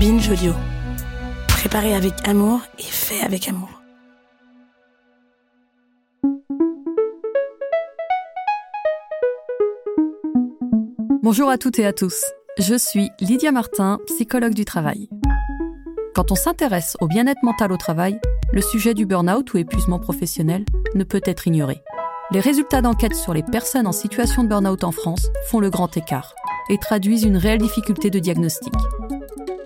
[0.00, 0.54] Binge Audio.
[1.46, 3.68] Préparé avec amour et fait avec amour.
[11.22, 12.24] Bonjour à toutes et à tous.
[12.58, 15.10] Je suis Lydia Martin, psychologue du travail.
[16.14, 18.18] Quand on s'intéresse au bien-être mental au travail,
[18.54, 20.64] le sujet du burn-out ou épuisement professionnel
[20.94, 21.82] ne peut être ignoré.
[22.30, 25.94] Les résultats d'enquête sur les personnes en situation de burn-out en France font le grand
[25.94, 26.34] écart
[26.70, 28.72] et traduisent une réelle difficulté de diagnostic.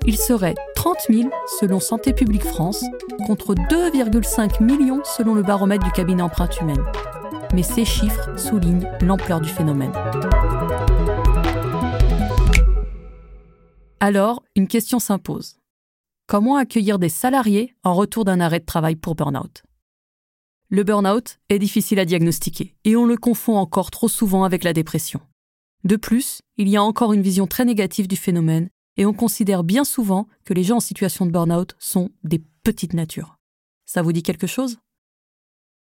[0.07, 2.85] Il serait 30 000 selon Santé publique France,
[3.27, 6.85] contre 2,5 millions selon le baromètre du cabinet empreinte humaine.
[7.55, 9.93] Mais ces chiffres soulignent l'ampleur du phénomène.
[13.99, 15.57] Alors, une question s'impose.
[16.27, 19.63] Comment accueillir des salariés en retour d'un arrêt de travail pour burn-out?
[20.69, 24.75] Le burn-out est difficile à diagnostiquer et on le confond encore trop souvent avec la
[24.75, 25.21] dépression.
[25.85, 29.65] De plus, il y a encore une vision très négative du phénomène et on considère
[29.65, 33.39] bien souvent que les gens en situation de burn-out sont des petites natures.
[33.85, 34.79] Ça vous dit quelque chose?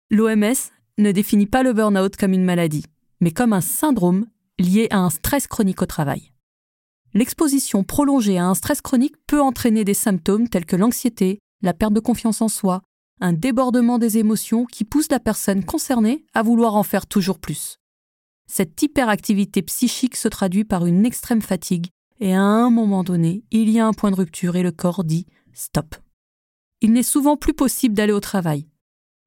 [0.09, 0.55] L'OMS
[0.97, 2.85] ne définit pas le burn-out comme une maladie,
[3.19, 4.27] mais comme un syndrome
[4.59, 6.31] lié à un stress chronique au travail.
[7.13, 11.93] L'exposition prolongée à un stress chronique peut entraîner des symptômes tels que l'anxiété, la perte
[11.93, 12.81] de confiance en soi,
[13.21, 17.77] un débordement des émotions qui pousse la personne concernée à vouloir en faire toujours plus.
[18.47, 21.87] Cette hyperactivité psychique se traduit par une extrême fatigue
[22.19, 25.03] et à un moment donné, il y a un point de rupture et le corps
[25.03, 25.95] dit stop.
[26.81, 28.67] Il n'est souvent plus possible d'aller au travail.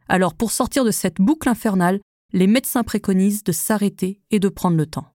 [0.09, 2.01] Alors pour sortir de cette boucle infernale,
[2.33, 5.15] les médecins préconisent de s'arrêter et de prendre le temps.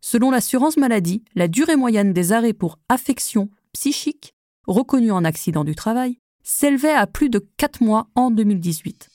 [0.00, 4.34] Selon l'assurance maladie, la durée moyenne des arrêts pour affection psychique
[4.66, 9.08] reconnue en accident du travail s'élevait à plus de 4 mois en 2018.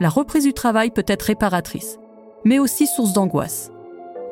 [0.00, 1.98] La reprise du travail peut être réparatrice,
[2.44, 3.70] mais aussi source d'angoisse.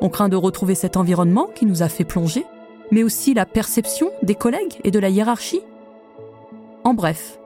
[0.01, 2.45] On craint de retrouver cet environnement qui nous a fait plonger,
[2.91, 5.61] mais aussi la perception des collègues et de la hiérarchie.
[6.83, 7.39] En bref,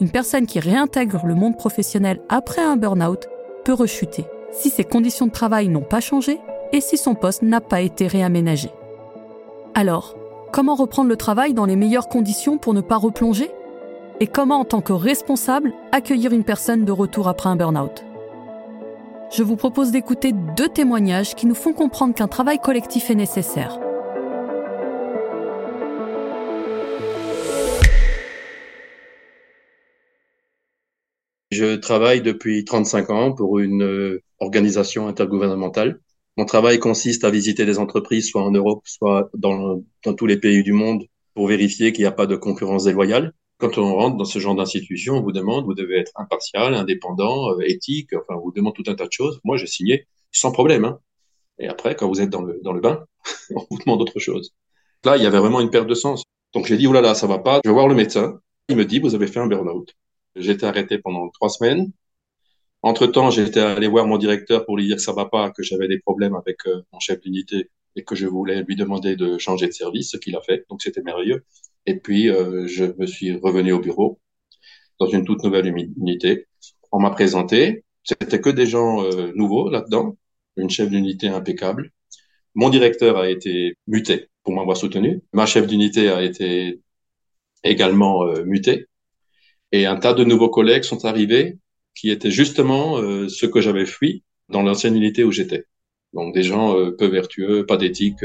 [0.00, 3.28] une personne qui réintègre le monde professionnel après un burn-out
[3.64, 6.40] peut rechuter si ses conditions de travail n'ont pas changé
[6.72, 8.70] et si son poste n'a pas été réaménagé.
[9.74, 10.16] Alors,
[10.52, 13.50] comment reprendre le travail dans les meilleures conditions pour ne pas replonger?
[14.20, 18.03] Et comment, en tant que responsable, accueillir une personne de retour après un burn-out?
[19.36, 23.80] Je vous propose d'écouter deux témoignages qui nous font comprendre qu'un travail collectif est nécessaire.
[31.50, 36.00] Je travaille depuis 35 ans pour une euh, organisation intergouvernementale.
[36.36, 40.36] Mon travail consiste à visiter des entreprises, soit en Europe, soit dans, dans tous les
[40.36, 43.32] pays du monde, pour vérifier qu'il n'y a pas de concurrence déloyale
[43.68, 47.50] quand on rentre dans ce genre d'institution, on vous demande, vous devez être impartial, indépendant,
[47.50, 49.40] euh, éthique, enfin, on vous demande tout un tas de choses.
[49.44, 50.84] Moi, j'ai signé sans problème.
[50.84, 50.98] Hein.
[51.58, 53.04] Et après, quand vous êtes dans le, bain,
[53.54, 54.52] on vous demande autre chose.
[55.04, 56.24] Là, il y avait vraiment une perte de sens.
[56.52, 58.38] Donc, j'ai dit, oh là là, ça va pas, je vais voir le médecin.
[58.68, 59.94] Il me dit, vous avez fait un burn-out.
[60.36, 61.92] Été arrêté pendant trois semaines.
[62.82, 65.88] Entre-temps, j'étais allé voir mon directeur pour lui dire que ça va pas, que j'avais
[65.88, 69.66] des problèmes avec euh, mon chef d'unité et que je voulais lui demander de changer
[69.66, 70.64] de service, ce qu'il a fait.
[70.70, 71.44] Donc, c'était merveilleux.
[71.86, 74.20] Et puis, euh, je me suis revenu au bureau
[75.00, 76.46] dans une toute nouvelle unité.
[76.92, 77.84] On m'a présenté.
[78.02, 80.16] C'était que des gens euh, nouveaux là-dedans.
[80.56, 81.90] Une chef d'unité impeccable.
[82.54, 85.22] Mon directeur a été muté pour m'avoir soutenu.
[85.32, 86.80] Ma chef d'unité a été
[87.64, 88.86] également euh, mutée.
[89.72, 91.58] Et un tas de nouveaux collègues sont arrivés
[91.94, 95.64] qui étaient justement euh, ceux que j'avais fui dans l'ancienne unité où j'étais.
[96.14, 98.24] Donc des gens peu vertueux, pas d'éthique,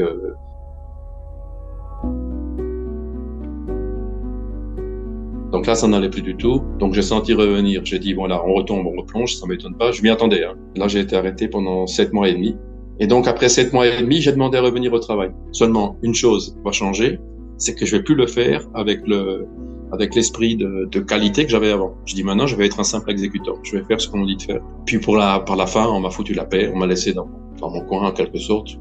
[5.52, 6.62] Donc là, ça n'allait plus du tout.
[6.78, 7.84] Donc j'ai senti revenir.
[7.84, 9.90] J'ai dit, voilà, on retombe, on replonge, ça m'étonne pas.
[9.90, 10.44] Je m'y attendais.
[10.44, 10.54] Hein.
[10.76, 12.56] Là, j'ai été arrêté pendant sept mois et demi.
[13.00, 15.30] Et donc après sept mois et demi, j'ai demandé à revenir au travail.
[15.52, 17.18] Seulement, une chose va changer,
[17.56, 19.46] c'est que je vais plus le faire avec le
[19.92, 21.96] avec l'esprit de, de, qualité que j'avais avant.
[22.04, 23.56] Je dis maintenant, je vais être un simple exécuteur.
[23.64, 24.60] Je vais faire ce qu'on me dit de faire.
[24.86, 26.70] Puis pour la par la fin, on m'a foutu la paix.
[26.72, 27.28] On m'a laissé dans,
[27.60, 28.78] dans mon coin en quelque sorte.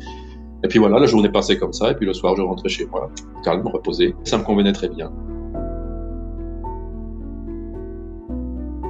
[0.63, 1.92] Et puis voilà, la journée passait comme ça.
[1.92, 3.09] Et puis le soir, je rentrais chez moi,
[3.44, 4.15] calme, reposé.
[4.24, 5.12] Ça me convenait très bien.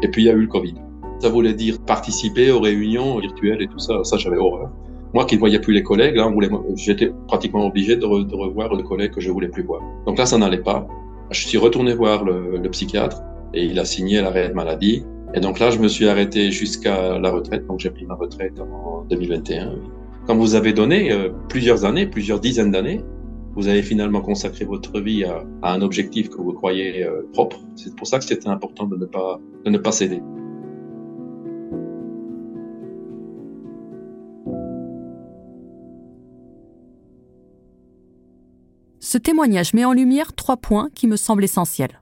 [0.02, 0.76] Et puis il y a eu le Covid.
[1.20, 4.04] Ça voulait dire participer aux réunions virtuelles et tout ça.
[4.04, 4.72] Ça, j'avais horreur.
[5.14, 6.32] Moi qui ne voyais plus les collègues, là,
[6.76, 9.82] j'étais pratiquement obligé de, revoir le collègue que je voulais plus voir.
[10.06, 10.88] Donc là, ça n'allait pas.
[11.32, 13.22] Je suis retourné voir le, psychiatre
[13.54, 15.04] et il a signé l'arrêt de maladie.
[15.36, 17.68] Et donc là, je me suis arrêté jusqu'à la retraite.
[17.68, 19.76] Donc j'ai pris ma retraite en 2021.
[20.26, 23.02] Quand vous avez donné euh, plusieurs années, plusieurs dizaines d'années,
[23.56, 27.58] vous avez finalement consacré votre vie à, un objectif que vous croyez euh, propre.
[27.76, 30.22] C'est pour ça que c'était important de ne pas, de ne pas céder.
[39.00, 42.02] Ce témoignage met en lumière trois points qui me semblent essentiels.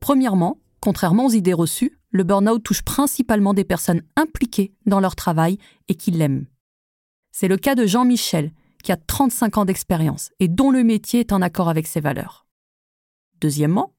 [0.00, 5.58] Premièrement, contrairement aux idées reçues, le burn-out touche principalement des personnes impliquées dans leur travail
[5.88, 6.46] et qui l'aiment.
[7.32, 8.52] C'est le cas de Jean-Michel,
[8.84, 12.46] qui a 35 ans d'expérience et dont le métier est en accord avec ses valeurs.
[13.40, 13.94] Deuxièmement,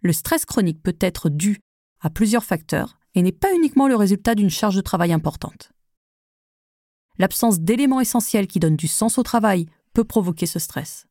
[0.00, 1.58] le stress chronique peut être dû
[2.00, 5.72] à plusieurs facteurs et n'est pas uniquement le résultat d'une charge de travail importante.
[7.18, 11.08] L'absence d'éléments essentiels qui donnent du sens au travail peut provoquer ce stress.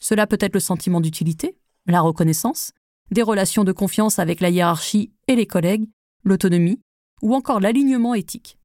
[0.00, 1.56] Cela peut être le sentiment d'utilité,
[1.86, 2.72] la reconnaissance,
[3.10, 5.88] des relations de confiance avec la hiérarchie et les collègues,
[6.24, 6.80] l'autonomie,
[7.22, 8.58] ou encore l'alignement éthique.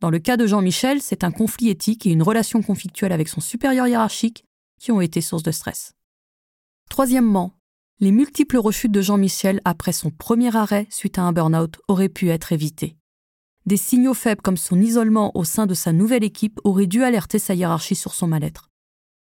[0.00, 3.40] Dans le cas de Jean-Michel, c'est un conflit éthique et une relation conflictuelle avec son
[3.40, 4.44] supérieur hiérarchique
[4.78, 5.94] qui ont été source de stress.
[6.88, 7.52] Troisièmement,
[8.00, 12.30] les multiples rechutes de Jean-Michel après son premier arrêt suite à un burn-out auraient pu
[12.30, 12.96] être évités.
[13.66, 17.40] Des signaux faibles comme son isolement au sein de sa nouvelle équipe auraient dû alerter
[17.40, 18.70] sa hiérarchie sur son mal-être.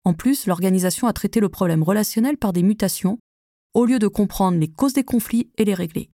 [0.04, 3.18] En plus, l'organisation a traité le problème relationnel par des mutations,
[3.74, 6.10] au lieu de comprendre les causes des conflits et les régler.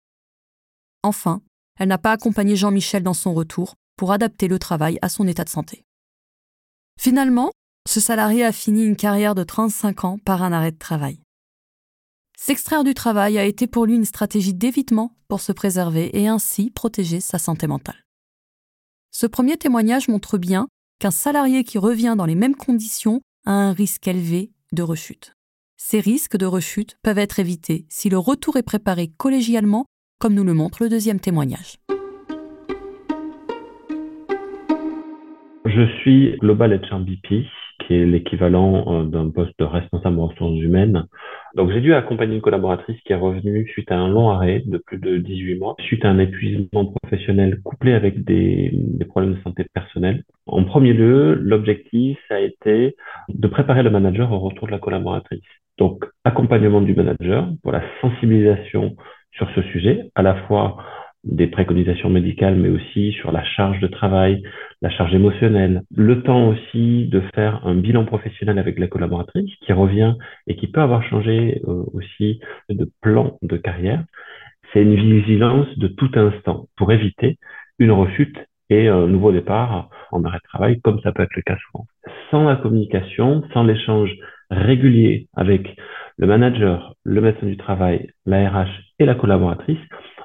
[1.03, 1.43] Enfin,
[1.79, 5.45] elle n'a pas accompagné Jean-Michel dans son retour pour adapter le travail à son état
[5.45, 5.85] de santé.
[6.99, 7.53] Finalement,
[7.89, 11.21] ce salarié a fini une carrière de 35 ans par un arrêt de travail.
[12.37, 16.71] S'extraire du travail a été pour lui une stratégie d'évitement pour se préserver et ainsi
[16.71, 18.05] protéger sa santé mentale.
[19.11, 20.67] Ce premier témoignage montre bien
[20.99, 25.34] qu'un salarié qui revient dans les mêmes conditions a un risque élevé de rechute.
[25.87, 29.85] Ces risques de rechute peuvent être évités si le retour est préparé collégialement,
[30.19, 31.77] comme nous le montre le deuxième témoignage.
[35.67, 37.45] Je suis Global HR BP,
[37.81, 41.05] qui est l'équivalent euh, d'un poste de responsable ressources humaines.
[41.55, 44.77] Donc j'ai dû accompagner une collaboratrice qui est revenue suite à un long arrêt de
[44.79, 48.73] plus de 18 mois, suite à un épuisement professionnel couplé avec des,
[49.09, 50.25] problèmes de santé personnelle.
[50.47, 52.97] En premier lieu, l'objectif a été
[53.29, 55.45] de préparer le manager au retour de la collaboratrice.
[55.79, 58.97] Donc accompagnement du manager pour la sensibilisation
[59.31, 60.77] sur ce sujet, à la fois
[61.23, 64.43] des préconisations médicales, mais aussi sur la charge de travail,
[64.85, 65.81] la charge émotionnelle.
[65.97, 70.15] Le temps aussi de faire un bilan professionnel avec la collaboratrice qui revient
[70.47, 72.39] et qui peut avoir changé euh, aussi
[72.69, 74.05] de plan de carrière.
[74.73, 77.39] C'est une vigilance de tout instant pour éviter
[77.79, 78.37] une rechute
[78.69, 81.87] et un nouveau départ en arrêt de travail, comme ça peut être le cas souvent.
[82.31, 84.15] Sans la communication, sans l'échange
[84.51, 85.79] régulier avec
[86.19, 89.81] le manager, le médecin du travail, la RH et la collaboratrice,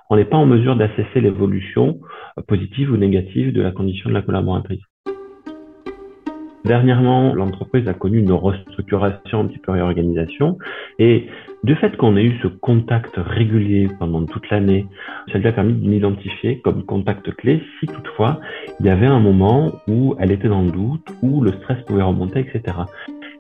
[0.10, 2.00] on n'est pas en mesure d'assesser l'évolution
[2.48, 4.82] positive ou négative de la condition de la collaboratrice.
[6.66, 10.58] Dernièrement, l'entreprise a connu une restructuration, un petit peu réorganisation,
[11.00, 11.28] et
[11.64, 14.86] du fait qu'on ait eu ce contact régulier pendant toute l'année,
[15.32, 18.40] ça lui a permis d'identifier comme contact clé si toutefois
[18.80, 22.04] il y avait un moment où elle était dans le doute, où le stress pouvait
[22.04, 22.78] remonter, etc.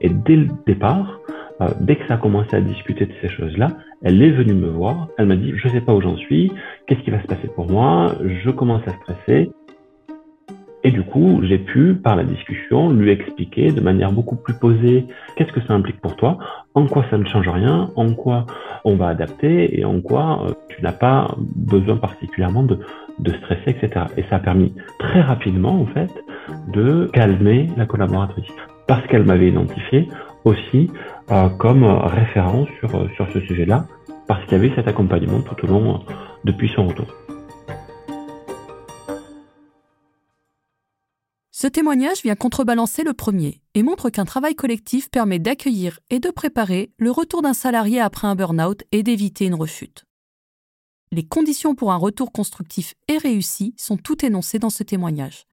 [0.02, 1.20] Et dès le départ,
[1.62, 3.70] euh, dès que ça a commencé à discuter de ces choses-là,
[4.02, 6.52] elle est venue me voir, elle m'a dit, je ne sais pas où j'en suis,
[6.88, 9.52] qu'est-ce qui va se passer pour moi, je commence à stresser.
[10.86, 15.06] Et du coup, j'ai pu, par la discussion, lui expliquer de manière beaucoup plus posée
[15.36, 16.38] qu'est-ce que ça implique pour toi,
[16.74, 18.46] en quoi ça ne change rien, en quoi
[18.86, 22.80] on va adapter et en quoi euh, tu n'as pas besoin particulièrement de,
[23.20, 24.06] de stresser, etc.
[24.16, 26.12] Et ça a permis très rapidement, en fait,
[26.72, 28.48] de calmer la collaboratrice.
[28.88, 30.08] Parce qu'elle m'avait identifié
[30.46, 30.90] aussi
[31.32, 33.86] euh, comme référent sur, euh, sur ce sujet-là,
[34.28, 36.14] parce qu'il y avait cet accompagnement tout au long euh,
[36.44, 37.08] depuis son retour.
[41.52, 46.30] Ce témoignage vient contrebalancer le premier et montre qu'un travail collectif permet d'accueillir et de
[46.30, 50.06] préparer le retour d'un salarié après un burn-out et d'éviter une rechute.
[51.12, 55.48] Les conditions pour un retour constructif et réussi sont toutes énoncées dans ce témoignage.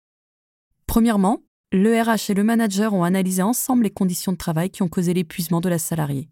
[0.86, 1.40] Premièrement,
[1.72, 5.14] le RH et le manager ont analysé ensemble les conditions de travail qui ont causé
[5.14, 6.28] l'épuisement de la salariée.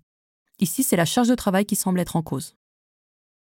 [0.60, 2.54] Ici, c'est la charge de travail qui semble être en cause.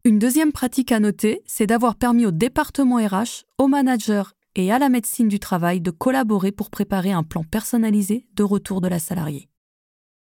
[0.04, 4.80] Une deuxième pratique à noter, c'est d'avoir permis au département RH, au manager et à
[4.80, 9.00] la médecine du travail de collaborer pour préparer un plan personnalisé de retour de la
[9.00, 9.50] salariée.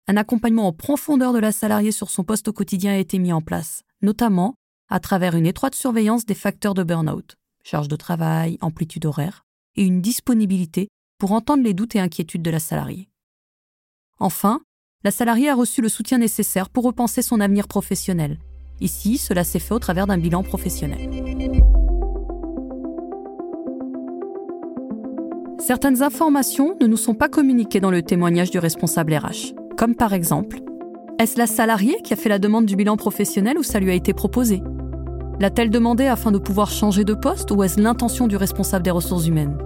[0.07, 3.33] Un accompagnement en profondeur de la salariée sur son poste au quotidien a été mis
[3.33, 4.55] en place, notamment
[4.89, 9.83] à travers une étroite surveillance des facteurs de burn-out, charge de travail, amplitude horaire, et
[9.83, 10.87] une disponibilité
[11.19, 13.09] pour entendre les doutes et inquiétudes de la salariée.
[14.19, 14.61] Enfin,
[15.03, 18.39] la salariée a reçu le soutien nécessaire pour repenser son avenir professionnel.
[18.81, 20.97] Ici, cela s'est fait au travers d'un bilan professionnel.
[25.59, 30.13] Certaines informations ne nous sont pas communiquées dans le témoignage du responsable RH, comme par
[30.13, 30.61] exemple
[31.19, 33.93] Est-ce la salariée qui a fait la demande du bilan professionnel ou ça lui a
[33.93, 34.63] été proposé?
[35.39, 39.27] L'a-t-elle demandé afin de pouvoir changer de poste ou est-ce l'intention du responsable des ressources
[39.27, 39.57] humaines?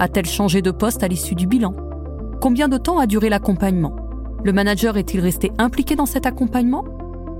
[0.00, 1.74] A-t-elle changé de poste à l'issue du bilan?
[2.40, 3.94] Combien de temps a duré l'accompagnement?
[4.42, 6.86] Le manager est-il resté impliqué dans cet accompagnement?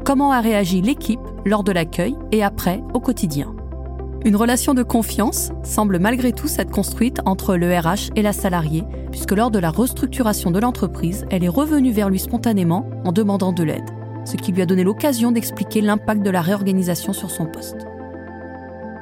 [0.05, 3.55] Comment a réagi l'équipe lors de l'accueil et après au quotidien?
[4.27, 8.85] Une relation de confiance semble malgré tout s'être construite entre le RH et la salariée,
[9.11, 13.55] puisque lors de la restructuration de l'entreprise, elle est revenue vers lui spontanément en demandant
[13.55, 13.89] de l'aide,
[14.27, 17.87] ce qui lui a donné l'occasion d'expliquer l'impact de la réorganisation sur son poste.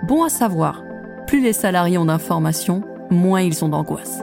[0.07, 0.85] Bon à savoir,
[1.27, 4.23] plus les salariés ont d'informations, moins ils ont d'angoisse.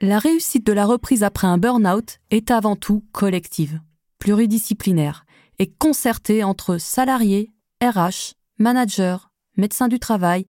[0.00, 3.80] La réussite de la reprise après un burn-out est avant tout collective,
[4.18, 5.26] pluridisciplinaire
[5.58, 9.18] et concertée entre salariés, RH, managers,
[9.56, 10.46] médecins du travail,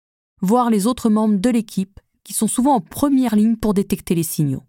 [0.42, 4.24] voire les autres membres de l'équipe qui sont souvent en première ligne pour détecter les
[4.24, 4.64] signaux.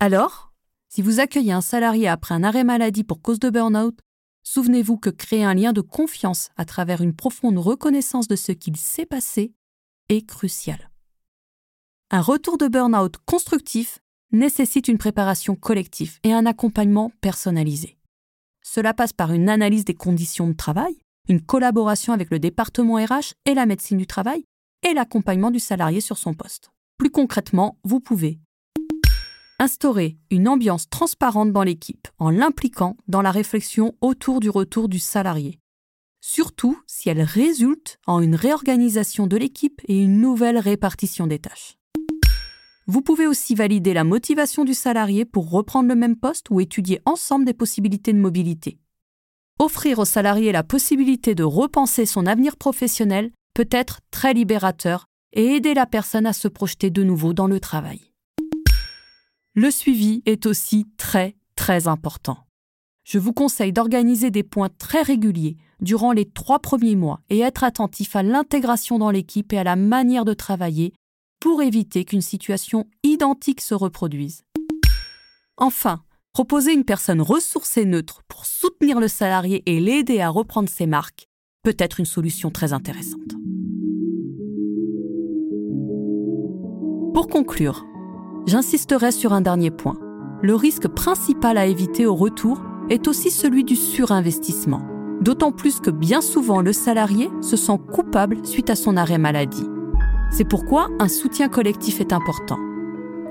[0.00, 0.52] Alors,
[0.88, 3.98] si vous accueillez un salarié après un arrêt maladie pour cause de burn-out,
[4.42, 8.76] souvenez-vous que créer un lien de confiance à travers une profonde reconnaissance de ce qu'il
[8.76, 9.52] s'est passé
[10.08, 10.90] est crucial.
[12.10, 14.00] Un retour de burn-out constructif
[14.32, 17.98] nécessite une préparation collective et un accompagnement personnalisé.
[18.62, 23.34] Cela passe par une analyse des conditions de travail, une collaboration avec le département RH
[23.44, 24.44] et la médecine du travail,
[24.82, 26.70] et l'accompagnement du salarié sur son poste.
[26.98, 28.40] Plus concrètement, vous pouvez
[29.62, 34.98] instaurer une ambiance transparente dans l'équipe en l'impliquant dans la réflexion autour du retour du
[34.98, 35.60] salarié,
[36.20, 41.78] surtout si elle résulte en une réorganisation de l'équipe et une nouvelle répartition des tâches.
[42.88, 47.00] Vous pouvez aussi valider la motivation du salarié pour reprendre le même poste ou étudier
[47.06, 48.80] ensemble des possibilités de mobilité.
[49.60, 55.54] Offrir au salarié la possibilité de repenser son avenir professionnel peut être très libérateur et
[55.54, 58.11] aider la personne à se projeter de nouveau dans le travail.
[59.54, 62.38] Le suivi est aussi très très important.
[63.04, 67.62] Je vous conseille d'organiser des points très réguliers durant les trois premiers mois et être
[67.62, 70.94] attentif à l'intégration dans l'équipe et à la manière de travailler
[71.38, 74.42] pour éviter qu'une situation identique se reproduise.
[75.58, 80.86] Enfin, proposer une personne ressourcée neutre pour soutenir le salarié et l'aider à reprendre ses
[80.86, 81.26] marques
[81.62, 83.34] peut être une solution très intéressante.
[87.12, 87.84] Pour conclure,
[88.46, 89.96] j'insisterai sur un dernier point.
[90.42, 94.82] Le risque principal à éviter au retour est aussi celui du surinvestissement,
[95.20, 99.68] d'autant plus que bien souvent le salarié se sent coupable suite à son arrêt maladie.
[100.30, 102.58] C'est pourquoi un soutien collectif est important.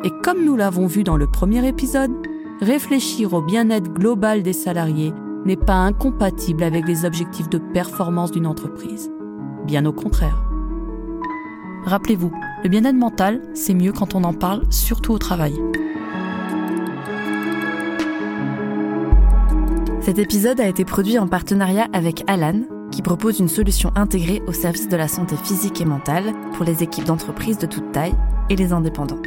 [0.03, 2.11] Et comme nous l'avons vu dans le premier épisode,
[2.61, 5.13] réfléchir au bien-être global des salariés
[5.45, 9.11] n'est pas incompatible avec les objectifs de performance d'une entreprise.
[9.65, 10.43] Bien au contraire.
[11.85, 12.31] Rappelez-vous,
[12.63, 15.53] le bien-être mental, c'est mieux quand on en parle, surtout au travail.
[20.01, 24.51] Cet épisode a été produit en partenariat avec Alan, qui propose une solution intégrée au
[24.51, 28.15] service de la santé physique et mentale pour les équipes d'entreprise de toute taille
[28.49, 29.21] et les indépendants.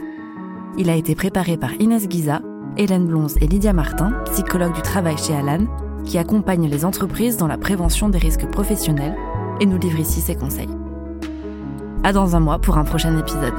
[0.77, 2.43] Il a été préparé par Inès Guiza,
[2.77, 5.67] Hélène Blonze et Lydia Martin, psychologues du travail chez Alan,
[6.05, 9.17] qui accompagnent les entreprises dans la prévention des risques professionnels
[9.61, 10.84] et nous livre ici ses conseils.
[12.05, 13.55] À dans un mois pour un prochain épisode.